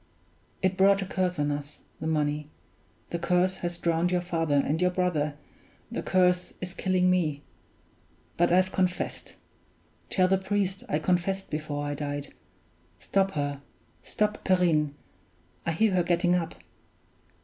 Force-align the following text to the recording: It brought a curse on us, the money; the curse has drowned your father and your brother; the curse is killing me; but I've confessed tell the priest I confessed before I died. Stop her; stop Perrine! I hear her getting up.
It 0.63 0.77
brought 0.77 1.03
a 1.03 1.05
curse 1.05 1.37
on 1.37 1.51
us, 1.51 1.81
the 1.99 2.07
money; 2.07 2.49
the 3.11 3.19
curse 3.19 3.57
has 3.57 3.77
drowned 3.77 4.09
your 4.09 4.19
father 4.19 4.55
and 4.55 4.81
your 4.81 4.89
brother; 4.89 5.35
the 5.91 6.01
curse 6.01 6.55
is 6.59 6.73
killing 6.73 7.07
me; 7.07 7.43
but 8.35 8.51
I've 8.51 8.71
confessed 8.71 9.35
tell 10.09 10.27
the 10.27 10.39
priest 10.39 10.83
I 10.89 10.97
confessed 10.97 11.51
before 11.51 11.85
I 11.85 11.93
died. 11.93 12.33
Stop 12.97 13.33
her; 13.33 13.61
stop 14.01 14.43
Perrine! 14.43 14.95
I 15.67 15.71
hear 15.71 15.91
her 15.93 16.01
getting 16.03 16.33
up. 16.33 16.55